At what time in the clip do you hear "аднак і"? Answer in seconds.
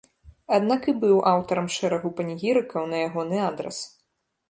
0.55-0.95